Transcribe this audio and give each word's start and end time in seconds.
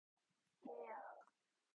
얘야! 0.67 0.97